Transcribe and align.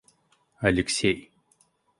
Алексей 0.57 1.29